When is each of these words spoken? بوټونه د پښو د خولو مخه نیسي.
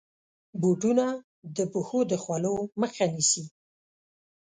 بوټونه 0.61 1.05
د 1.55 1.57
پښو 1.71 1.99
د 2.11 2.13
خولو 2.23 2.55
مخه 2.81 3.05
نیسي. 3.13 3.43